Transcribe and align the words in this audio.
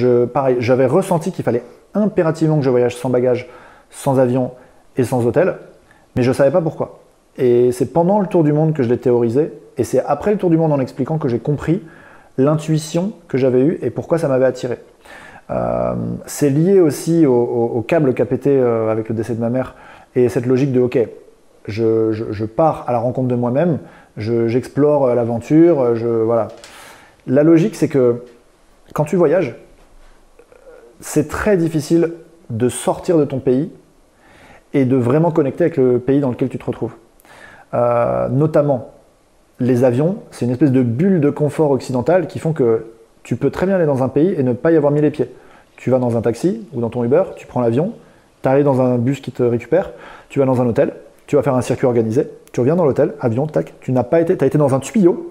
Je, 0.00 0.24
pareil, 0.24 0.56
j'avais 0.60 0.86
ressenti 0.86 1.30
qu'il 1.30 1.44
fallait 1.44 1.62
impérativement 1.94 2.58
que 2.58 2.64
je 2.64 2.70
voyage 2.70 2.96
sans 2.96 3.10
bagage, 3.10 3.48
sans 3.90 4.18
avion 4.18 4.52
et 4.96 5.04
sans 5.04 5.26
hôtel, 5.26 5.56
mais 6.16 6.22
je 6.22 6.30
ne 6.30 6.34
savais 6.34 6.50
pas 6.50 6.62
pourquoi. 6.62 7.00
Et 7.36 7.70
c'est 7.72 7.92
pendant 7.92 8.18
le 8.18 8.26
tour 8.26 8.42
du 8.44 8.52
monde 8.52 8.72
que 8.72 8.82
je 8.82 8.88
l'ai 8.88 8.98
théorisé, 8.98 9.52
et 9.76 9.84
c'est 9.84 10.02
après 10.04 10.32
le 10.32 10.38
tour 10.38 10.50
du 10.50 10.56
monde 10.56 10.72
en 10.72 10.80
expliquant 10.80 11.18
que 11.18 11.28
j'ai 11.28 11.38
compris 11.38 11.82
l'intuition 12.38 13.12
que 13.28 13.36
j'avais 13.36 13.60
eue 13.60 13.78
et 13.82 13.90
pourquoi 13.90 14.18
ça 14.18 14.28
m'avait 14.28 14.46
attiré. 14.46 14.78
Euh, 15.50 15.94
c'est 16.26 16.48
lié 16.48 16.80
aussi 16.80 17.26
au, 17.26 17.84
câble 17.86 18.14
qu'a 18.14 18.24
pété 18.24 18.50
euh, 18.50 18.90
avec 18.90 19.08
le 19.08 19.14
décès 19.14 19.34
de 19.34 19.40
ma 19.40 19.50
mère 19.50 19.74
et 20.14 20.28
cette 20.28 20.46
logique 20.46 20.72
de 20.72 20.80
ok, 20.80 20.98
je, 21.66 22.44
pars 22.44 22.84
à 22.86 22.92
la 22.92 22.98
rencontre 22.98 23.28
de 23.28 23.34
moi-même, 23.34 23.78
j'explore 24.16 25.06
euh, 25.06 25.14
l'aventure, 25.14 25.94
voilà. 26.24 26.48
La 27.26 27.42
logique 27.42 27.76
c'est 27.76 27.88
que 27.88 28.22
quand 28.94 29.04
tu 29.04 29.16
voyages, 29.16 29.56
c'est 31.00 31.28
très 31.28 31.56
difficile 31.56 32.12
de 32.50 32.68
sortir 32.68 33.18
de 33.18 33.24
ton 33.24 33.38
pays 33.38 33.70
et 34.72 34.84
de 34.84 34.96
vraiment 34.96 35.30
connecter 35.30 35.64
avec 35.64 35.76
le 35.76 35.98
pays 35.98 36.20
dans 36.20 36.30
lequel 36.30 36.48
tu 36.48 36.58
te 36.58 36.64
retrouves. 36.64 36.94
notamment 37.72 38.90
les 39.60 39.84
avions, 39.84 40.16
c'est 40.30 40.46
une 40.46 40.50
espèce 40.50 40.72
de 40.72 40.82
bulle 40.82 41.20
de 41.20 41.30
confort 41.30 41.70
occidental 41.70 42.26
qui 42.26 42.38
font 42.38 42.52
que 42.52 42.86
tu 43.22 43.36
peux 43.36 43.50
très 43.50 43.66
bien 43.66 43.76
aller 43.76 43.86
dans 43.86 44.02
un 44.02 44.08
pays 44.08 44.34
et 44.36 44.42
ne 44.42 44.54
pas 44.54 44.72
y 44.72 44.76
avoir 44.76 44.92
mis 44.92 45.02
les 45.02 45.10
pieds. 45.10 45.30
Tu 45.76 45.90
vas 45.90 45.98
dans 45.98 46.16
un 46.16 46.22
taxi 46.22 46.66
ou 46.72 46.80
dans 46.80 46.88
ton 46.88 47.04
Uber, 47.04 47.24
tu 47.36 47.46
prends 47.46 47.60
l'avion, 47.60 47.92
tu 48.42 48.48
arrives 48.48 48.64
dans 48.64 48.80
un 48.80 48.96
bus 48.96 49.20
qui 49.20 49.32
te 49.32 49.42
récupère, 49.42 49.92
tu 50.28 50.38
vas 50.38 50.46
dans 50.46 50.60
un 50.62 50.66
hôtel, 50.66 50.94
tu 51.26 51.36
vas 51.36 51.42
faire 51.42 51.54
un 51.54 51.60
circuit 51.60 51.86
organisé, 51.86 52.28
tu 52.52 52.60
reviens 52.60 52.76
dans 52.76 52.84
l'hôtel, 52.84 53.14
avion, 53.20 53.46
tac, 53.46 53.74
tu 53.80 53.92
n'as 53.92 54.02
pas 54.02 54.20
été, 54.20 54.36
tu 54.36 54.44
as 54.44 54.46
été 54.46 54.58
dans 54.58 54.74
un 54.74 54.80
tuyau 54.80 55.30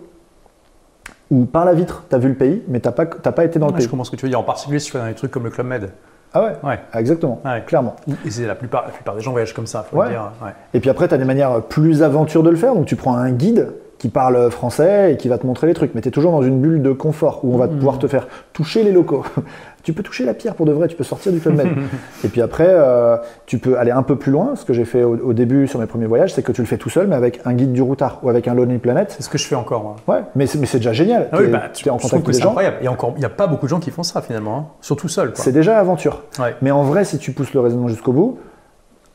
où 1.32 1.46
par 1.46 1.66
la 1.66 1.74
vitre, 1.74 2.04
tu 2.10 2.16
as 2.16 2.20
vu 2.20 2.30
le 2.30 2.36
pays, 2.36 2.64
mais 2.68 2.80
tu 2.80 2.88
n'as 2.88 2.92
pas, 2.92 3.06
pas 3.06 3.46
été 3.46 3.60
dans 3.60 3.68
le 3.68 3.74
pays. 3.74 3.84
Je 3.84 3.90
comprends 3.90 4.04
ce 4.04 4.12
que 4.12 4.16
tu 4.16 4.26
veux 4.26 4.30
dire, 4.30 4.40
en 4.40 4.44
particulier 4.44 4.80
si 4.80 4.88
tu 4.88 4.92
fais 4.94 5.00
dans 5.00 5.08
des 5.08 5.14
trucs 5.14 5.32
comme 5.32 5.44
le 5.44 5.50
Club 5.50 5.68
Med. 5.68 5.92
Ah 6.34 6.44
ouais, 6.44 6.54
ouais. 6.64 6.80
exactement, 6.94 7.42
clairement. 7.66 7.96
Et 8.26 8.30
c'est 8.30 8.46
la 8.46 8.54
plupart, 8.54 8.86
la 8.86 8.92
plupart 8.92 9.16
des 9.16 9.22
gens 9.22 9.32
voyagent 9.32 9.54
comme 9.54 9.66
ça, 9.66 9.84
faut 9.84 10.02
le 10.02 10.10
dire. 10.10 10.32
Et 10.74 10.80
puis 10.80 10.90
après, 10.90 11.08
tu 11.08 11.14
as 11.14 11.18
des 11.18 11.26
manières 11.26 11.62
plus 11.64 12.04
aventures 12.04 12.44
de 12.44 12.50
le 12.50 12.56
faire, 12.56 12.76
donc 12.76 12.86
tu 12.86 12.96
prends 12.96 13.16
un 13.16 13.32
guide 13.32 13.74
qui 14.00 14.10
parle 14.10 14.50
français 14.50 15.14
et 15.14 15.18
qui 15.18 15.28
va 15.28 15.38
te 15.38 15.46
montrer 15.46 15.68
les 15.68 15.74
trucs. 15.74 15.94
Mais 15.94 16.02
tu 16.02 16.08
es 16.08 16.12
toujours 16.12 16.32
dans 16.32 16.42
une 16.42 16.60
bulle 16.60 16.82
de 16.82 16.94
confort 16.94 17.42
où 17.44 17.54
on 17.54 17.58
va 17.58 17.68
mmh. 17.68 17.78
pouvoir 17.78 18.00
te 18.00 18.08
faire 18.08 18.28
toucher 18.54 18.84
les 18.84 18.92
locaux. 18.92 19.26
tu 19.84 19.94
peux 19.94 20.04
toucher 20.04 20.26
la 20.26 20.34
pierre 20.34 20.56
pour 20.56 20.66
de 20.66 20.72
vrai, 20.72 20.88
tu 20.88 20.96
peux 20.96 21.04
sortir 21.04 21.32
du 21.34 21.40
Club 21.40 21.56
Med. 21.56 21.68
et 22.24 22.30
puis 22.30 22.42
après, 22.42 22.68
euh, 22.68 23.18
tu 23.46 23.58
peux 23.58 23.78
aller 23.78 23.92
un 23.92 24.04
peu 24.04 24.16
plus 24.16 24.32
loin. 24.32 24.56
Ce 24.56 24.64
que 24.64 24.74
j'ai 24.74 24.86
fait 24.86 25.04
au, 25.04 25.34
début 25.34 25.68
sur 25.68 25.80
mes 25.80 25.86
premiers 25.86 26.06
voyages, 26.06 26.34
c'est 26.34 26.42
que 26.42 26.54
tu 26.54 26.62
le 26.62 26.68
fais 26.68 26.78
tout 26.78 26.90
seul, 26.90 27.08
mais 27.08 27.16
avec 27.16 27.42
un 27.46 27.54
guide 27.54 27.74
du 27.74 27.82
routard 27.82 28.20
ou 28.24 28.30
avec 28.30 28.48
un 28.48 28.54
Lonely 28.54 28.78
Planet. 28.78 29.12
C'est 29.12 29.22
ce 29.22 29.30
que 29.30 29.38
je 29.38 29.46
fais 29.46 29.56
encore. 29.56 29.84
Moi. 29.84 29.96
Ouais, 30.08 30.24
mais 30.36 30.48
c'est 30.48 30.78
déjà 30.78 30.94
génial. 30.94 31.28
Ah 31.34 31.38
oui, 31.40 31.48
bah, 31.48 31.64
tu 31.74 31.88
es 31.88 31.92
en 31.92 31.98
contact 31.98 32.14
avec 32.14 32.28
les 32.28 32.42
gens. 32.42 32.50
incroyable. 32.50 32.78
Il 32.82 33.20
n'y 33.20 33.26
a 33.26 33.30
pas 33.30 33.48
beaucoup 33.48 33.66
de 33.66 33.70
gens 33.70 33.80
qui 33.80 33.92
font 33.92 34.04
ça 34.04 34.22
finalement, 34.22 34.58
hein. 34.58 34.66
surtout 34.82 35.10
seul. 35.10 35.32
C'est 35.36 35.52
déjà 35.52 35.78
aventure. 35.78 36.24
Mais 36.62 36.72
en 36.72 36.84
vrai, 36.84 37.04
si 37.04 37.18
tu 37.18 37.34
pousses 37.34 37.54
le 37.54 37.60
raisonnement 37.60 37.90
jusqu'au 37.90 38.14
bout, 38.14 38.40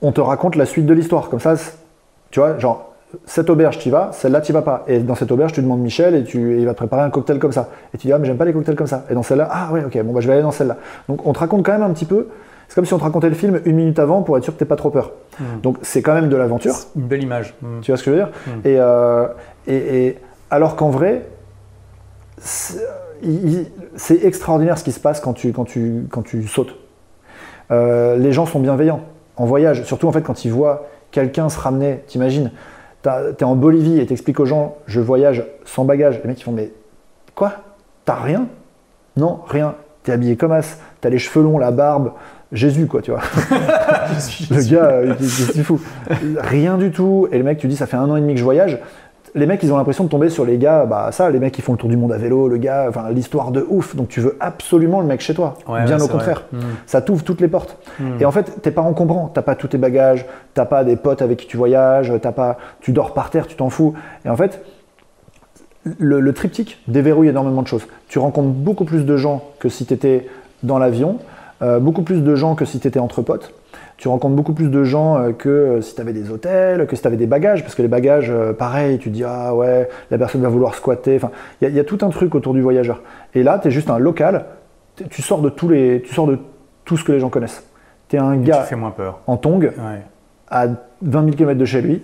on 0.03 0.13
te 0.13 0.21
raconte 0.21 0.57
la 0.57 0.67
suite 0.67 0.85
de 0.85 0.93
l'histoire. 0.93 1.31
Comme 1.31 1.41
ça, 1.41 1.55
tu 2.31 2.41
vois, 2.41 2.59
genre, 2.59 2.94
cette 3.25 3.51
auberge, 3.51 3.79
tu 3.79 3.89
y 3.89 3.91
vas, 3.91 4.11
celle-là, 4.13 4.41
tu 4.41 4.53
vas 4.53 4.63
pas. 4.63 4.85
Et 4.87 4.99
dans 4.99 5.15
cette 5.15 5.31
auberge, 5.33 5.53
tu 5.53 5.63
demandes 5.63 5.81
Michel 5.81 6.15
et, 6.15 6.25
tu, 6.25 6.59
il 6.59 6.65
va 6.65 6.73
te 6.73 6.79
préparer 6.79 7.03
un 7.03 7.11
cocktail 7.11 7.39
comme 7.39 7.53
ça. 7.53 7.69
Et 7.93 7.99
tu 7.99 8.07
dis, 8.07 8.13
ah, 8.13 8.19
mais 8.19 8.27
j'aime 8.27 8.37
pas 8.37 8.45
les 8.45 8.53
cocktails 8.53 8.77
comme 8.77 8.87
ça. 8.87 9.05
Et 9.11 9.15
dans 9.15 9.23
celle-là, 9.23 9.49
ah 9.51 9.73
ouais, 9.73 9.85
ok, 9.85 10.03
bon, 10.03 10.13
bah, 10.13 10.21
je 10.21 10.27
vais 10.27 10.35
aller 10.35 10.43
dans 10.43 10.51
celle-là. 10.51 10.77
Donc 11.09 11.27
on 11.27 11.33
te 11.33 11.39
raconte 11.39 11.65
quand 11.65 11.73
même 11.73 11.83
un 11.83 11.93
petit 11.93 12.05
peu. 12.05 12.29
C'est 12.69 12.75
comme 12.77 12.87
si 12.87 12.95
on 12.95 12.99
te 12.99 13.05
racontait 13.05 13.29
le 13.29 13.35
film 13.35 13.61
une 13.65 13.77
minute 13.77 13.99
avant 13.99 14.23
pour 14.23 14.39
être 14.39 14.45
sûr 14.45 14.55
que 14.55 14.59
t'es 14.59 14.65
pas 14.65 14.77
trop 14.77 14.91
peur. 14.91 15.13
Hmm. 15.39 15.61
Donc 15.63 15.79
c'est 15.83 16.03
quand 16.03 16.15
même 16.15 16.29
de 16.29 16.37
l'aventure. 16.37 16.75
Une 16.97 17.03
belle 17.03 17.23
image. 17.23 17.55
Hmm. 17.61 17.81
Tu 17.83 17.91
vois 17.91 17.99
ce 17.99 18.03
que 18.03 18.11
je 18.11 18.17
veux 18.17 18.23
dire? 18.23 18.33
Hmm. 18.47 18.61
euh, 18.67 19.27
et, 19.67 20.07
et, 20.07 20.19
alors 20.51 20.77
qu'en 20.77 20.91
vrai, 20.91 21.27
c'est 22.39 24.25
extraordinaire 24.25 24.79
ce 24.79 24.85
qui 24.85 24.93
se 24.93 25.01
passe 25.01 25.21
quand 25.21 25.33
tu, 25.33 25.53
quand 25.53 25.65
tu, 25.65 26.07
quand 26.11 26.23
tu 26.23 26.47
sautes. 26.47 26.75
Euh, 27.71 28.17
les 28.17 28.33
gens 28.33 28.47
sont 28.47 28.61
bienveillants 28.61 29.01
en 29.37 29.47
voyage, 29.47 29.85
surtout 29.85 30.07
en 30.07 30.13
fait 30.13 30.23
quand 30.23 30.45
ils 30.45 30.53
voient 30.53 30.87
quelqu'un 31.11 31.49
se 31.49 31.59
ramener, 31.59 32.01
t'imagines 32.07 32.51
T'es 33.37 33.45
en 33.45 33.55
Bolivie 33.55 34.01
et 34.01 34.07
t'expliques 34.07 34.41
aux 34.41 34.47
gens, 34.47 34.77
je 34.87 34.99
voyage 34.99 35.45
sans 35.67 35.85
bagage. 35.85 36.21
Les 36.23 36.29
mecs, 36.29 36.41
ils 36.41 36.45
font, 36.45 36.53
mais 36.53 36.71
quoi? 37.35 37.53
T'as 38.07 38.15
rien? 38.15 38.47
Non, 39.17 39.41
rien. 39.47 39.75
T'es 40.03 40.13
habillé 40.13 40.37
comme 40.37 40.53
as, 40.53 40.79
t'as 41.01 41.11
les 41.11 41.19
cheveux 41.19 41.45
longs, 41.45 41.59
la 41.59 41.71
barbe, 41.71 42.13
Jésus, 42.53 42.87
quoi, 42.87 43.03
tu 43.03 43.11
vois. 43.11 43.21
le 44.51 44.71
gars, 44.71 45.17
c'est 45.21 45.63
fou. 45.63 45.81
Rien 46.39 46.79
du 46.79 46.91
tout. 46.91 47.29
Et 47.31 47.39
le 47.39 47.45
mec, 47.45 47.59
tu 47.59 47.67
dis, 47.67 47.77
ça 47.77 47.87
fait 47.87 47.97
un 47.97 48.09
an 48.09 48.17
et 48.17 48.21
demi 48.21 48.35
que 48.35 48.39
je 48.39 48.45
voyage 48.45 48.79
les 49.37 49.47
mecs, 49.47 49.63
ils 49.65 49.73
ont 49.73 49.77
l'impression 49.77 50.05
de 50.05 50.09
tomber 50.09 50.31
sur 50.31 50.45
les 50.45 50.59
gars, 50.59 50.87
bah 50.87 51.11
ça, 51.11 51.29
les 51.29 51.41
mecs 51.41 51.53
qui 51.53 51.63
font 51.63 51.73
le 51.73 51.79
tour 51.79 51.89
du 51.89 51.97
monde 51.97 52.13
à 52.13 52.19
vélo, 52.19 52.47
le 52.47 52.57
gars, 52.57 52.87
enfin 52.89 53.11
l'histoire 53.11 53.51
de 53.51 53.67
ouf. 53.69 53.97
Donc 53.97 54.09
tu 54.09 54.21
veux 54.21 54.37
absolument 54.39 55.01
le 55.01 55.07
mec 55.07 55.21
chez 55.21 55.35
toi. 55.35 55.55
Bien 55.67 56.01
au 56.01 56.07
contraire, 56.07 56.45
hmm. 56.53 56.61
ça 56.87 57.03
t'ouvre 57.03 57.25
toutes 57.25 57.41
les 57.41 57.49
portes. 57.49 57.77
Hmm. 57.99 58.21
Et 58.21 58.25
en 58.25 58.31
fait, 58.31 58.63
t'es 58.63 58.71
pas 58.71 58.83
encombrant, 58.83 59.29
t'as 59.33 59.43
pas 59.43 59.57
tous 59.57 59.69
tes 59.69 59.79
bagages, 59.79 60.25
t'as 60.55 60.67
pas 60.67 60.85
des 60.85 60.95
potes 60.95 61.21
avec 61.21 61.41
qui 61.41 61.47
tu 61.47 61.57
voyages, 61.57 62.13
t'as 62.23 62.33
pas, 62.33 62.59
tu 62.81 62.93
dors 62.93 63.13
par 63.13 63.31
terre, 63.31 63.49
tu 63.49 63.57
t'en 63.57 63.71
fous. 63.71 63.95
Et 64.25 64.29
en 64.29 64.37
fait, 64.37 64.65
le, 65.99 66.33
triptyque 66.33 66.79
déverrouille 66.87 67.29
énormément 67.29 67.63
de 67.63 67.67
choses. 67.67 67.87
Tu 68.09 68.21
rencontres 68.21 68.49
beaucoup 68.49 68.85
plus 68.85 69.05
de 69.05 69.17
gens 69.17 69.43
que 69.59 69.69
si 69.69 69.85
tu 69.85 69.95
étais 69.95 70.29
dans 70.63 70.79
l'avion, 70.79 71.19
euh, 71.63 71.81
beaucoup 71.81 72.03
plus 72.03 72.23
de 72.23 72.35
gens 72.37 72.55
que 72.55 72.65
si 72.65 72.79
tu 72.79 72.87
étais 72.87 73.01
entre 73.01 73.21
potes 73.21 73.53
tu 73.97 74.09
rencontres 74.09 74.35
beaucoup 74.35 74.53
plus 74.53 74.69
de 74.69 74.85
gens 74.85 75.17
euh, 75.17 75.33
que 75.33 75.49
euh, 75.49 75.81
si 75.81 75.95
tu 75.95 76.01
avais 76.01 76.13
des 76.13 76.31
hôtels, 76.31 76.87
que 76.87 76.97
si 76.97 77.03
tu 77.03 77.09
avais 77.09 77.17
des 77.17 77.27
bagages, 77.27 77.63
parce 77.63 77.75
que 77.75 77.83
les 77.83 77.89
bagages, 77.89 78.31
euh, 78.31 78.53
pareil, 78.53 78.99
tu 78.99 79.11
dis 79.11 79.25
ah 79.25 79.55
ouais, 79.55 79.89
la 80.11 80.19
personne 80.19 80.43
va 80.43 80.49
vouloir 80.49 80.75
squatter. 80.75 81.17
Enfin, 81.17 81.31
il 81.61 81.71
y, 81.71 81.81
a 81.81 81.85
tout 81.85 81.99
un 82.03 82.11
truc 82.11 82.35
autour 82.35 82.55
du 82.55 82.61
voyageur. 82.61 83.03
Et 83.35 83.43
là, 83.43 83.59
tu 83.59 83.69
es 83.69 83.71
juste 83.71 83.91
un 83.91 83.99
local, 83.99 84.47
tu 85.11 85.23
sors 85.23 85.41
de 85.41 85.49
tous 85.49 85.69
les, 85.69 86.03
tu 86.03 86.15
sors 86.15 86.27
de 86.27 86.39
tout 86.85 86.97
ce 86.97 87.05
que 87.05 87.13
les 87.13 87.21
gens 87.21 87.31
connaissent. 87.31 87.65
Tu 88.09 88.17
es 88.17 88.19
un 88.19 88.37
gars 88.37 88.67
moins 88.77 88.91
peur. 88.91 89.21
en 89.27 89.37
tong 89.37 89.73
à 90.49 90.67
20 91.03 91.25
000 91.25 91.37
km 91.37 91.59
de 91.59 91.65
chez 91.65 91.81
lui 91.81 92.03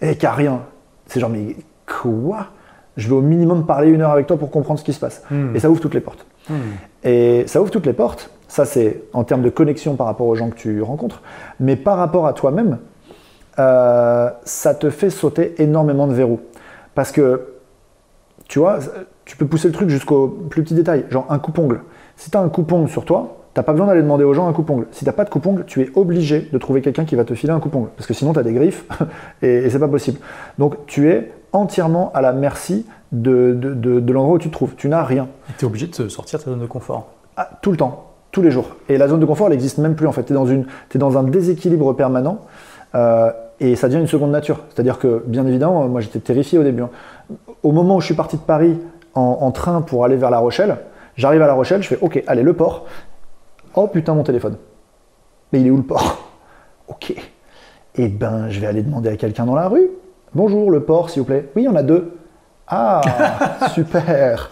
et 0.00 0.16
qui 0.16 0.26
a 0.26 0.32
rien. 0.32 0.60
C'est 1.06 1.20
genre 1.20 1.30
mais 1.30 1.56
quoi? 1.86 2.48
Je 2.96 3.08
vais 3.08 3.14
au 3.14 3.20
minimum 3.20 3.66
parler 3.66 3.90
une 3.90 4.02
heure 4.02 4.12
avec 4.12 4.26
toi 4.26 4.36
pour 4.36 4.50
comprendre 4.50 4.78
ce 4.78 4.84
qui 4.84 4.92
se 4.92 5.00
passe. 5.00 5.22
Hmm. 5.30 5.56
Et 5.56 5.60
ça 5.60 5.68
ouvre 5.68 5.80
toutes 5.80 5.94
les 5.94 6.00
portes. 6.00 6.24
Hmm. 6.48 6.54
Et 7.02 7.44
ça 7.46 7.60
ouvre 7.60 7.70
toutes 7.70 7.86
les 7.86 7.92
portes. 7.92 8.30
Ça, 8.48 8.64
c'est 8.64 9.02
en 9.12 9.24
termes 9.24 9.42
de 9.42 9.50
connexion 9.50 9.96
par 9.96 10.06
rapport 10.06 10.26
aux 10.26 10.34
gens 10.34 10.50
que 10.50 10.56
tu 10.56 10.82
rencontres. 10.82 11.22
Mais 11.60 11.76
par 11.76 11.96
rapport 11.96 12.26
à 12.26 12.32
toi-même, 12.32 12.78
euh, 13.58 14.30
ça 14.44 14.74
te 14.74 14.90
fait 14.90 15.10
sauter 15.10 15.60
énormément 15.62 16.06
de 16.06 16.14
verrous. 16.14 16.40
Parce 16.94 17.12
que, 17.12 17.54
tu 18.48 18.58
vois, 18.58 18.78
tu 19.24 19.36
peux 19.36 19.46
pousser 19.46 19.68
le 19.68 19.74
truc 19.74 19.88
jusqu'au 19.88 20.28
plus 20.28 20.62
petit 20.62 20.74
détail. 20.74 21.06
Genre 21.10 21.26
un 21.30 21.38
coupe-ongle. 21.38 21.82
Si 22.16 22.30
tu 22.30 22.36
as 22.36 22.40
un 22.40 22.48
coupe-ongle 22.48 22.88
sur 22.88 23.04
toi, 23.04 23.38
tu 23.54 23.60
n'as 23.60 23.64
pas 23.64 23.72
besoin 23.72 23.86
d'aller 23.86 24.02
demander 24.02 24.24
aux 24.24 24.34
gens 24.34 24.46
un 24.46 24.52
coupe-ongle. 24.52 24.86
Si 24.92 25.00
tu 25.00 25.04
n'as 25.06 25.12
pas 25.12 25.24
de 25.24 25.30
coupe-ongle, 25.30 25.64
tu 25.64 25.82
es 25.82 25.90
obligé 25.94 26.48
de 26.52 26.58
trouver 26.58 26.82
quelqu'un 26.82 27.04
qui 27.04 27.16
va 27.16 27.24
te 27.24 27.34
filer 27.34 27.52
un 27.52 27.60
coupe-ongle. 27.60 27.90
Parce 27.96 28.06
que 28.06 28.14
sinon, 28.14 28.32
tu 28.32 28.38
as 28.38 28.42
des 28.42 28.52
griffes 28.52 28.84
et, 29.42 29.48
et 29.48 29.70
c'est 29.70 29.78
pas 29.78 29.88
possible. 29.88 30.18
Donc, 30.58 30.86
tu 30.86 31.10
es 31.10 31.32
entièrement 31.52 32.12
à 32.12 32.20
la 32.20 32.32
merci 32.32 32.84
de, 33.12 33.52
de, 33.54 34.12
l'endroit 34.12 34.36
où 34.36 34.38
tu 34.38 34.48
te 34.48 34.52
trouves. 34.52 34.74
Tu 34.76 34.88
n'as 34.88 35.04
rien. 35.04 35.28
Tu 35.58 35.64
es 35.64 35.68
obligé 35.68 35.86
de 35.86 36.08
sortir 36.08 36.38
de 36.38 36.44
ta 36.44 36.50
zone 36.50 36.60
de 36.60 36.66
confort. 36.66 37.12
Ah, 37.36 37.48
tout 37.62 37.70
le 37.70 37.76
temps 37.76 38.13
tous 38.34 38.42
les 38.42 38.50
jours. 38.50 38.76
Et 38.88 38.98
la 38.98 39.08
zone 39.08 39.20
de 39.20 39.24
confort, 39.24 39.46
elle 39.46 39.52
n'existe 39.52 39.78
même 39.78 39.94
plus 39.94 40.06
en 40.06 40.12
fait. 40.12 40.24
Tu 40.24 40.32
es, 40.32 40.36
dans 40.36 40.44
dans 40.94 41.18
un 41.18 41.22
déséquilibre 41.22 41.94
permanent 41.94 42.40
euh, 42.94 43.30
et 43.60 43.76
ça 43.76 43.88
devient 43.88 44.00
une 44.00 44.08
seconde 44.08 44.32
nature. 44.32 44.58
C'est-à-dire 44.68 44.98
que, 44.98 45.22
bien 45.26 45.46
évidemment, 45.46 45.88
moi 45.88 46.00
j'étais 46.00 46.18
terrifié 46.18 46.58
au 46.58 46.64
début. 46.64 46.82
Hein. 46.82 46.90
Au 47.62 47.70
moment 47.70 47.96
où 47.96 48.00
je 48.00 48.06
suis 48.06 48.14
parti 48.14 48.36
de 48.36 48.42
Paris 48.42 48.78
en, 49.14 49.52
train 49.52 49.80
pour 49.80 50.04
aller 50.04 50.16
vers 50.16 50.30
La 50.30 50.38
Rochelle, 50.38 50.76
j'arrive 51.16 51.40
à 51.42 51.46
La 51.46 51.54
Rochelle, 51.54 51.80
je 51.82 51.86
fais 51.86 51.98
OK, 52.00 52.22
allez, 52.26 52.42
le 52.42 52.52
port. 52.52 52.86
Oh 53.76 53.86
putain, 53.86 54.14
mon 54.14 54.24
téléphone. 54.24 54.56
Mais 55.52 55.60
il 55.60 55.68
est 55.68 55.70
où 55.70 55.76
le 55.76 55.82
port? 55.84 56.20
Ok. 56.86 57.14
Eh 57.94 58.08
ben, 58.08 58.50
je 58.50 58.60
vais 58.60 58.66
aller 58.66 58.82
demander 58.82 59.08
à 59.08 59.16
quelqu'un 59.16 59.46
dans 59.46 59.54
la 59.54 59.68
rue. 59.68 59.88
Bonjour, 60.34 60.70
le 60.70 60.82
port, 60.82 61.08
s'il 61.08 61.22
vous 61.22 61.26
plaît. 61.26 61.48
Oui, 61.56 61.62
il 61.62 61.64
y 61.64 61.68
en 61.68 61.76
a 61.76 61.82
deux. 61.82 62.18
Ah, 62.66 63.00
super. 63.72 64.50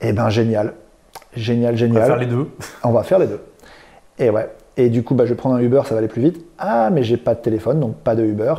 Eh 0.00 0.12
ben, 0.12 0.28
génial. 0.28 0.72
Génial, 1.38 1.76
génial. 1.76 1.96
On 1.96 2.00
va 2.00 2.06
faire 2.06 2.18
les 2.18 2.26
deux. 2.26 2.50
On 2.84 2.92
va 2.92 3.02
faire 3.02 3.18
les 3.18 3.26
deux. 3.26 3.40
Et 4.18 4.30
ouais. 4.30 4.48
Et 4.76 4.90
du 4.90 5.02
coup, 5.02 5.14
bah, 5.14 5.24
je 5.24 5.30
vais 5.30 5.36
prendre 5.36 5.56
un 5.56 5.60
Uber, 5.60 5.82
ça 5.84 5.94
va 5.94 5.98
aller 5.98 6.08
plus 6.08 6.22
vite. 6.22 6.44
Ah, 6.58 6.90
mais 6.90 7.02
j'ai 7.02 7.16
pas 7.16 7.34
de 7.34 7.40
téléphone, 7.40 7.80
donc 7.80 7.96
pas 7.96 8.14
de 8.14 8.24
Uber. 8.24 8.54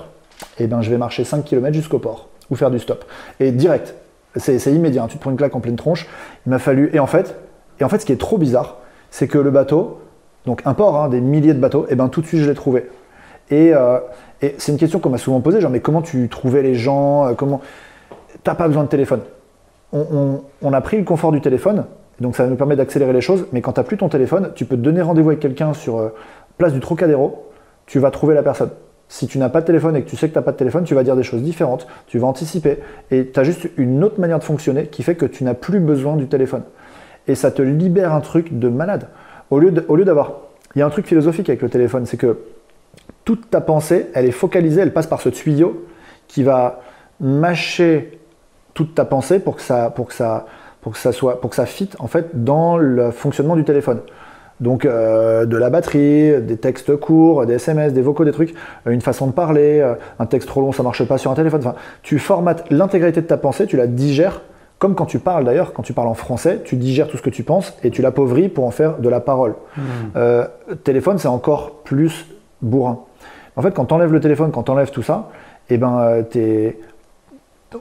Et 0.57 0.67
ben, 0.67 0.81
je 0.81 0.89
vais 0.89 0.97
marcher 0.97 1.23
5 1.23 1.43
km 1.45 1.73
jusqu'au 1.73 1.99
port 1.99 2.29
ou 2.49 2.55
faire 2.55 2.71
du 2.71 2.79
stop. 2.79 3.05
Et 3.39 3.51
direct. 3.51 3.95
C'est 4.35 4.71
immédiat. 4.71 5.03
Hein. 5.03 5.07
Tu 5.07 5.17
te 5.17 5.21
prends 5.21 5.31
une 5.31 5.37
claque 5.37 5.55
en 5.55 5.59
pleine 5.59 5.75
tronche. 5.75 6.07
Il 6.45 6.49
m'a 6.49 6.59
fallu. 6.59 6.89
Et 6.93 6.99
en 6.99 7.07
fait, 7.07 7.35
et 7.79 7.83
en 7.83 7.89
fait, 7.89 7.99
ce 7.99 8.05
qui 8.05 8.11
est 8.11 8.19
trop 8.19 8.37
bizarre, 8.37 8.77
c'est 9.09 9.27
que 9.27 9.37
le 9.37 9.51
bateau, 9.51 9.99
donc 10.45 10.61
un 10.65 10.73
port, 10.73 10.97
hein, 10.97 11.09
des 11.09 11.21
milliers 11.21 11.53
de 11.53 11.59
bateaux, 11.59 11.85
et 11.89 11.95
ben 11.95 12.09
tout 12.09 12.21
de 12.21 12.27
suite 12.27 12.41
je 12.41 12.49
l'ai 12.49 12.55
trouvé. 12.55 12.89
Et, 13.49 13.73
euh, 13.73 13.99
et 14.41 14.55
c'est 14.57 14.71
une 14.71 14.77
question 14.77 14.99
qu'on 14.99 15.09
m'a 15.09 15.17
souvent 15.17 15.41
posée, 15.41 15.61
genre 15.61 15.71
mais 15.71 15.79
comment 15.79 16.01
tu 16.01 16.29
trouvais 16.29 16.61
les 16.61 16.75
gens 16.75 17.27
euh, 17.27 17.33
Comment 17.33 17.61
T'as 18.43 18.55
pas 18.55 18.67
besoin 18.67 18.83
de 18.83 18.89
téléphone. 18.89 19.21
On, 19.91 20.41
on, 20.61 20.73
a 20.73 20.81
pris 20.81 20.97
le 20.97 21.03
confort 21.03 21.31
du 21.31 21.41
téléphone, 21.41 21.85
donc 22.19 22.35
ça 22.35 22.47
nous 22.47 22.55
permet 22.55 22.75
d'accélérer 22.75 23.13
les 23.13 23.21
choses, 23.21 23.47
mais 23.51 23.61
quand 23.61 23.73
tu 23.73 23.79
n'as 23.79 23.83
plus 23.83 23.97
ton 23.97 24.09
téléphone, 24.09 24.51
tu 24.55 24.65
peux 24.65 24.75
te 24.75 24.81
donner 24.81 25.01
rendez-vous 25.01 25.29
avec 25.29 25.39
quelqu'un 25.39 25.73
sur 25.73 25.97
euh, 25.97 26.09
place 26.57 26.73
du 26.73 26.79
Trocadéro, 26.79 27.47
tu 27.85 27.99
vas 27.99 28.11
trouver 28.11 28.35
la 28.35 28.43
personne. 28.43 28.69
Si 29.07 29.27
tu 29.27 29.39
n'as 29.39 29.49
pas 29.49 29.61
de 29.61 29.65
téléphone 29.65 29.95
et 29.95 30.03
que 30.03 30.09
tu 30.09 30.15
sais 30.15 30.27
que 30.27 30.33
tu 30.33 30.37
n'as 30.37 30.43
pas 30.43 30.51
de 30.51 30.57
téléphone, 30.57 30.83
tu 30.83 30.93
vas 30.93 31.03
dire 31.03 31.15
des 31.15 31.23
choses 31.23 31.41
différentes, 31.41 31.87
tu 32.07 32.19
vas 32.19 32.27
anticiper, 32.27 32.79
et 33.09 33.27
tu 33.27 33.39
as 33.39 33.43
juste 33.43 33.69
une 33.77 34.03
autre 34.03 34.19
manière 34.19 34.37
de 34.37 34.43
fonctionner 34.43 34.87
qui 34.87 35.01
fait 35.01 35.15
que 35.15 35.25
tu 35.25 35.43
n'as 35.43 35.55
plus 35.55 35.79
besoin 35.79 36.15
du 36.15 36.27
téléphone. 36.27 36.63
et 37.27 37.35
ça 37.35 37.51
te 37.51 37.61
libère 37.61 38.13
un 38.13 38.21
truc 38.21 38.57
de 38.57 38.69
malade. 38.69 39.07
Au 39.49 39.59
lieu 39.59 39.71
d'avoir. 39.71 40.33
Il 40.75 40.79
y 40.79 40.81
a 40.81 40.85
un 40.85 40.89
truc 40.89 41.07
philosophique 41.07 41.49
avec 41.49 41.61
le 41.61 41.69
téléphone, 41.69 42.05
c'est 42.05 42.17
que 42.17 42.37
toute 43.25 43.49
ta 43.49 43.61
pensée, 43.61 44.07
elle 44.13 44.25
est 44.25 44.31
focalisée, 44.31 44.81
elle 44.81 44.93
passe 44.93 45.07
par 45.07 45.21
ce 45.21 45.29
tuyau 45.29 45.85
qui 46.27 46.43
va 46.43 46.81
mâcher 47.19 48.19
toute 48.73 48.95
ta 48.95 49.05
pensée 49.05 49.39
pour 49.39 49.59
ça, 49.59 49.89
pour 49.89 50.07
que 50.07 50.13
ça, 50.13 50.45
pour 50.81 50.93
que 50.93 50.97
ça 50.97 51.11
soit, 51.11 51.41
pour 51.41 51.49
que 51.49 51.55
ça 51.55 51.65
fit 51.65 51.89
en 51.99 52.07
fait 52.07 52.43
dans 52.43 52.77
le 52.77 53.11
fonctionnement 53.11 53.55
du 53.55 53.63
téléphone. 53.63 53.99
Donc 54.59 54.85
euh, 54.85 55.45
de 55.45 55.57
la 55.57 55.69
batterie, 55.69 56.41
des 56.41 56.57
textes 56.57 56.95
courts, 56.97 57.45
des 57.45 57.55
SMS, 57.55 57.93
des 57.93 58.01
vocaux, 58.01 58.25
des 58.25 58.31
trucs, 58.31 58.53
euh, 58.87 58.91
une 58.91 59.01
façon 59.01 59.27
de 59.27 59.31
parler, 59.31 59.79
euh, 59.79 59.95
un 60.19 60.25
texte 60.25 60.49
trop 60.49 60.61
long, 60.61 60.71
ça 60.71 60.83
marche 60.83 61.03
pas 61.05 61.17
sur 61.17 61.31
un 61.31 61.35
téléphone. 61.35 61.61
Enfin, 61.61 61.75
tu 62.03 62.19
formates 62.19 62.69
l'intégralité 62.69 63.21
de 63.21 63.27
ta 63.27 63.37
pensée, 63.37 63.67
tu 63.67 63.77
la 63.77 63.87
digères, 63.87 64.41
comme 64.77 64.95
quand 64.95 65.05
tu 65.05 65.19
parles 65.19 65.45
d'ailleurs, 65.45 65.73
quand 65.73 65.83
tu 65.83 65.93
parles 65.93 66.09
en 66.09 66.13
français, 66.13 66.61
tu 66.63 66.75
digères 66.75 67.07
tout 67.07 67.17
ce 67.17 67.21
que 67.21 67.29
tu 67.29 67.43
penses 67.43 67.77
et 67.83 67.89
tu 67.89 68.01
l'appauvris 68.01 68.49
pour 68.49 68.65
en 68.65 68.71
faire 68.71 68.97
de 68.97 69.09
la 69.09 69.19
parole. 69.19 69.55
Mmh. 69.77 70.71
téléphone, 70.83 71.17
c'est 71.17 71.27
encore 71.27 71.81
plus 71.83 72.27
bourrin. 72.61 72.99
En 73.57 73.61
fait, 73.61 73.71
quand 73.71 73.85
tu 73.85 73.93
enlèves 73.93 74.13
le 74.13 74.21
téléphone, 74.21 74.51
quand 74.51 74.63
tu 74.63 74.71
enlèves 74.71 74.91
tout 74.91 75.01
ça, 75.01 75.31
eh 75.69 75.77
ben, 75.77 76.23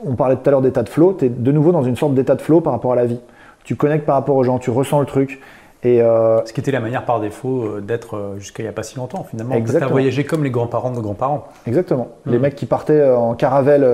on 0.04 0.14
parlait 0.14 0.36
tout 0.36 0.42
à 0.46 0.50
l'heure 0.50 0.62
d'état 0.62 0.82
de 0.82 0.88
flow, 0.88 1.14
tu 1.18 1.26
es 1.26 1.28
de 1.28 1.52
nouveau 1.52 1.72
dans 1.72 1.82
une 1.82 1.96
sorte 1.96 2.14
d'état 2.14 2.34
de 2.34 2.42
flow 2.42 2.60
par 2.60 2.72
rapport 2.72 2.92
à 2.92 2.96
la 2.96 3.06
vie. 3.06 3.20
Tu 3.64 3.76
connectes 3.76 4.06
par 4.06 4.14
rapport 4.14 4.36
aux 4.36 4.44
gens, 4.44 4.58
tu 4.58 4.70
ressens 4.70 5.00
le 5.00 5.06
truc. 5.06 5.40
Et 5.84 6.02
euh, 6.02 6.44
Ce 6.44 6.52
qui 6.52 6.60
était 6.60 6.72
la 6.72 6.80
manière 6.80 7.04
par 7.04 7.20
défaut 7.20 7.62
euh, 7.62 7.80
d'être 7.80 8.16
euh, 8.16 8.38
jusqu'à 8.38 8.62
il 8.62 8.66
n'y 8.66 8.70
a 8.70 8.72
pas 8.72 8.82
si 8.82 8.96
longtemps 8.96 9.24
finalement. 9.28 9.54
Tu 9.62 9.76
as 9.76 9.86
voyagé 9.86 10.24
comme 10.24 10.42
les 10.42 10.50
grands-parents 10.50 10.90
de 10.90 10.96
nos 10.96 11.02
grands-parents. 11.02 11.46
Exactement. 11.66 12.08
Les 12.26 12.38
mmh. 12.38 12.42
mecs 12.42 12.56
qui 12.56 12.66
partaient 12.66 13.08
en 13.08 13.34
caravelle. 13.34 13.86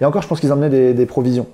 et 0.00 0.04
encore, 0.04 0.22
je 0.22 0.28
pense 0.28 0.40
qu'ils 0.40 0.52
emmenaient 0.52 0.94
des, 0.94 1.06
provisions. 1.06 1.46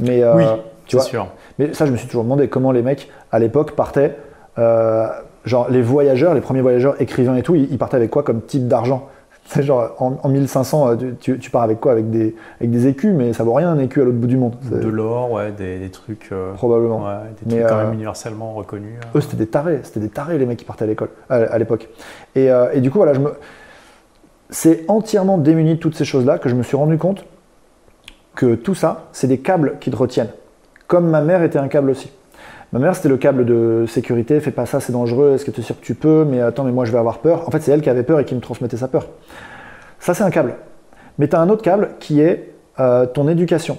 Mais, 0.00 0.24
oui, 0.24 0.44
tu 0.86 0.96
vois, 0.96 1.04
sûr. 1.04 1.28
Mais 1.58 1.72
ça, 1.74 1.86
je 1.86 1.92
me 1.92 1.96
suis 1.96 2.06
toujours 2.06 2.24
demandé 2.24 2.48
comment 2.48 2.72
les 2.72 2.82
mecs 2.82 3.10
à 3.30 3.38
l'époque 3.38 3.72
partaient. 3.72 4.16
genre, 4.56 5.70
les 5.70 5.82
voyageurs, 5.82 6.34
les 6.34 6.40
premiers 6.40 6.60
voyageurs 6.60 7.00
écrivains 7.00 7.36
et 7.36 7.42
tout, 7.42 7.54
ils 7.54 7.78
partaient 7.78 7.96
avec 7.96 8.10
quoi 8.10 8.22
comme 8.22 8.42
type 8.42 8.66
d'argent? 8.66 9.08
C'est 9.48 9.62
genre 9.62 9.94
en, 9.98 10.28
1500, 10.28 10.90
euh, 10.90 11.12
tu, 11.18 11.50
pars 11.50 11.62
avec 11.62 11.80
quoi? 11.80 11.92
Avec 11.92 12.10
des, 12.10 12.36
avec 12.60 12.70
des 12.70 12.86
écus, 12.86 13.12
mais 13.14 13.32
ça 13.32 13.44
vaut 13.44 13.54
rien 13.54 13.70
un 13.70 13.78
écu 13.78 14.02
à 14.02 14.04
l'autre 14.04 14.18
bout 14.18 14.26
du 14.26 14.36
monde. 14.36 14.56
De 14.70 14.88
l'or, 14.88 15.32
ouais, 15.32 15.52
des, 15.52 15.88
trucs. 15.90 16.28
Euh, 16.32 16.52
Probablement. 16.52 17.06
Ouais, 17.06 17.14
des 17.42 17.50
trucs 17.50 17.66
quand 17.66 17.78
même 17.78 17.88
euh, 17.88 17.94
universellement 17.94 18.52
reconnus. 18.52 18.98
Eux, 19.14 19.20
c'était 19.22 19.38
des 19.38 19.46
tarés, 19.46 19.80
c'était 19.84 20.00
des 20.00 20.10
tarés 20.10 20.36
les 20.36 20.44
mecs 20.44 20.58
qui 20.58 20.66
partaient 20.66 20.84
à 20.84 20.86
l'école, 20.86 21.08
à, 21.30 21.56
l'époque. 21.58 21.88
Et, 22.36 22.50
et, 22.74 22.80
du 22.82 22.90
coup, 22.90 22.98
voilà, 22.98 23.14
je 23.14 23.20
me... 23.20 23.32
c'est 24.50 24.84
entièrement 24.88 25.38
démuni 25.38 25.76
de 25.76 25.80
toutes 25.80 25.96
ces 25.96 26.04
choses-là 26.04 26.38
que 26.38 26.50
je 26.50 26.54
me 26.54 26.62
suis 26.62 26.76
rendu 26.76 26.98
compte 26.98 27.24
que 28.34 28.54
tout 28.54 28.74
ça, 28.74 29.06
c'est 29.12 29.28
des 29.28 29.38
câbles 29.38 29.78
qui 29.80 29.90
te 29.90 29.96
retiennent. 29.96 30.30
Comme 30.88 31.08
ma 31.08 31.22
mère 31.22 31.42
était 31.42 31.58
un 31.58 31.68
câble 31.68 31.90
aussi. 31.90 32.12
Ma 32.72 32.78
mère, 32.78 32.94
c'était 32.94 33.08
le 33.08 33.16
câble 33.16 33.46
de 33.46 33.86
sécurité, 33.88 34.40
fais 34.40 34.50
pas 34.50 34.66
ça, 34.66 34.78
c'est 34.80 34.92
dangereux, 34.92 35.32
est-ce 35.34 35.44
que 35.44 35.50
tu 35.50 35.60
es 35.60 35.64
sûr 35.64 35.78
que 35.80 35.84
tu 35.84 35.94
peux, 35.94 36.26
mais 36.28 36.40
attends, 36.40 36.64
mais 36.64 36.72
moi 36.72 36.84
je 36.84 36.92
vais 36.92 36.98
avoir 36.98 37.18
peur. 37.18 37.48
En 37.48 37.50
fait, 37.50 37.60
c'est 37.60 37.72
elle 37.72 37.80
qui 37.80 37.88
avait 37.88 38.02
peur 38.02 38.20
et 38.20 38.24
qui 38.26 38.34
me 38.34 38.40
transmettait 38.40 38.76
sa 38.76 38.88
peur. 38.88 39.06
Ça, 40.00 40.12
c'est 40.12 40.22
un 40.22 40.30
câble. 40.30 40.54
Mais 41.18 41.28
tu 41.28 41.36
as 41.36 41.40
un 41.40 41.48
autre 41.48 41.62
câble 41.62 41.90
qui 41.98 42.20
est 42.20 42.54
euh, 42.78 43.06
ton 43.06 43.26
éducation. 43.26 43.78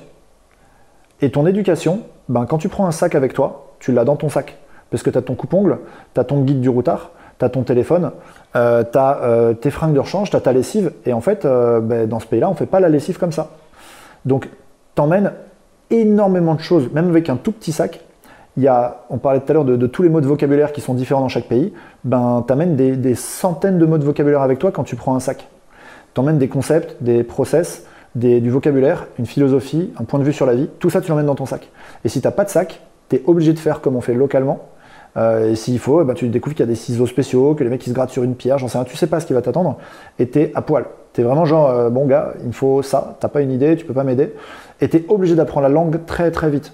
Et 1.22 1.30
ton 1.32 1.46
éducation, 1.46 2.02
ben, 2.30 2.46
quand 2.46 2.58
tu 2.58 2.68
prends 2.68 2.88
un 2.88 2.92
sac 2.92 3.16
avec 3.16 3.34
toi, 3.34 3.74
tu 3.80 3.92
l'as 3.92 4.06
dans 4.06 4.16
ton 4.16 4.30
sac. 4.30 4.58
Parce 4.90 5.04
que 5.04 5.10
tu 5.10 5.18
as 5.18 5.22
ton 5.22 5.36
coupe-ongle, 5.36 5.80
tu 6.16 6.20
as 6.20 6.24
ton 6.24 6.42
guide 6.42 6.60
du 6.60 6.70
routard, 6.70 7.12
tu 7.38 7.46
as 7.46 7.50
ton 7.50 7.62
téléphone, 7.64 8.12
euh, 8.56 8.84
tu 8.92 8.98
as 8.98 9.20
euh, 9.22 9.54
tes 9.54 9.70
fringues 9.70 9.94
de 9.94 10.00
rechange, 10.00 10.32
tu 10.32 10.36
as 10.36 10.42
ta 10.42 10.52
lessive. 10.52 10.94
Et 11.06 11.14
en 11.14 11.22
fait, 11.22 11.44
ben, 11.46 12.08
dans 12.08 12.20
ce 12.20 12.26
pays-là, 12.26 12.50
on 12.50 12.56
fait 12.56 12.66
pas 12.66 12.80
la 12.80 12.90
lessive 12.90 13.20
comme 13.20 13.32
ça. 13.32 13.52
Donc, 14.26 14.50
t'emmènes 14.96 15.32
énormément 15.92 16.56
de 16.56 16.62
choses, 16.62 16.92
même 16.92 17.10
avec 17.10 17.30
un 17.30 17.36
tout 17.36 17.52
petit 17.52 17.72
sac, 17.72 18.02
on 19.10 19.18
parlait 19.18 19.40
tout 19.40 19.52
à 19.52 19.54
l'heure 19.54 19.66
de, 19.66 19.88
tous 19.88 20.04
les 20.04 20.10
mots 20.10 20.22
de 20.22 20.28
vocabulaire 20.28 20.72
qui 20.72 20.82
sont 20.82 20.94
différents 20.94 21.22
dans 21.22 21.30
chaque 21.30 21.48
pays, 21.48 21.74
ben, 22.04 22.46
tu 22.48 22.96
des, 22.96 23.16
centaines 23.16 23.78
de 23.78 23.86
mots 23.86 23.98
de 23.98 24.06
vocabulaire 24.06 24.42
avec 24.42 24.60
toi 24.60 24.72
quand 24.72 24.84
tu 24.84 24.96
prends 24.96 25.16
un 25.16 25.20
sac. 25.20 25.48
Tu 26.16 26.34
des 26.34 26.48
concepts, 26.48 27.02
des 27.02 27.24
process, 27.24 27.86
du 28.16 28.50
vocabulaire, 28.50 29.08
une 29.18 29.26
philosophie, 29.26 29.94
un 30.00 30.04
point 30.04 30.20
de 30.20 30.26
vue 30.26 30.34
sur 30.34 30.46
la 30.46 30.56
vie, 30.56 30.70
tout 30.80 30.90
ça 30.90 31.02
tu 31.02 31.10
l'emmènes 31.10 31.28
dans 31.28 31.36
ton 31.36 31.46
sac. 31.46 31.70
Et 32.04 32.10
si 32.10 32.22
tu 32.22 32.30
pas 32.32 32.44
de 32.44 32.50
sac, 32.50 32.82
tu 33.10 33.18
es 33.18 33.24
obligé 33.26 33.54
de 33.54 33.60
faire 33.60 33.82
comme 33.82 33.96
on 33.96 34.02
fait 34.02 34.14
localement. 34.14 34.60
Euh, 35.18 35.52
et 35.52 35.56
s'il 35.56 35.80
faut, 35.80 36.04
ben, 36.04 36.14
tu 36.14 36.28
découvres 36.30 36.56
qu'il 36.56 36.66
y 36.66 36.70
a 36.70 36.72
des 36.72 36.76
ciseaux 36.76 37.08
spéciaux, 37.08 37.56
que 37.56 37.64
les 37.64 37.70
mecs 37.70 37.82
qui 37.82 37.90
se 37.90 37.96
grattent 37.96 38.12
sur 38.12 38.24
une 38.24 38.36
pierre, 38.36 38.58
j'en 38.58 38.68
sais 38.68 38.78
rien, 38.78 38.86
tu 38.86 38.96
sais 38.96 39.08
pas 39.08 39.20
ce 39.20 39.26
qui 39.26 39.34
va 39.34 39.42
t'attendre, 39.42 39.78
et 40.20 40.30
tu 40.30 40.50
à 40.54 40.62
poil. 40.62 40.86
Tu 41.14 41.22
es 41.22 41.24
vraiment 41.24 41.46
genre, 41.46 41.70
euh, 41.70 41.90
bon 41.90 42.06
gars, 42.06 42.34
il 42.42 42.48
me 42.48 42.52
faut 42.52 42.84
ça, 42.84 43.18
t'as 43.20 43.28
pas 43.28 43.42
une 43.42 43.52
idée, 43.52 43.76
tu 43.76 43.86
peux 43.86 43.94
pas 43.94 44.04
m'aider, 44.04 44.34
et 44.82 44.90
tu 44.90 44.98
es 44.98 45.06
obligé 45.10 45.36
d'apprendre 45.36 45.68
la 45.68 45.74
langue 45.74 46.06
très 46.06 46.30
très 46.30 46.50
vite. 46.50 46.74